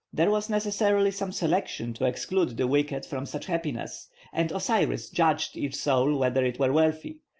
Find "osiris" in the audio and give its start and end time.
4.51-5.11